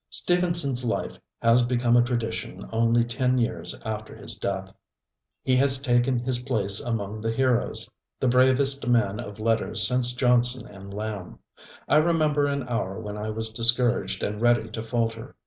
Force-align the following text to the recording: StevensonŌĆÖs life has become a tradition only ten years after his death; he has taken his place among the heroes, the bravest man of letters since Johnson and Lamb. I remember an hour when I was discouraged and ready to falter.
StevensonŌĆÖs 0.11 0.83
life 0.83 1.19
has 1.43 1.61
become 1.61 1.95
a 1.95 2.01
tradition 2.01 2.67
only 2.71 3.03
ten 3.05 3.37
years 3.37 3.77
after 3.85 4.15
his 4.15 4.33
death; 4.35 4.71
he 5.43 5.55
has 5.57 5.79
taken 5.79 6.17
his 6.17 6.39
place 6.39 6.79
among 6.81 7.21
the 7.21 7.29
heroes, 7.31 7.87
the 8.19 8.27
bravest 8.27 8.87
man 8.87 9.19
of 9.19 9.37
letters 9.37 9.85
since 9.87 10.13
Johnson 10.15 10.65
and 10.65 10.91
Lamb. 10.91 11.37
I 11.87 11.97
remember 11.97 12.47
an 12.47 12.67
hour 12.67 12.99
when 12.99 13.15
I 13.15 13.29
was 13.29 13.51
discouraged 13.51 14.23
and 14.23 14.41
ready 14.41 14.71
to 14.71 14.81
falter. 14.81 15.35